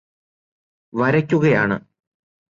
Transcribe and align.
വരയ്ക്കുകയാണ് 0.93 1.77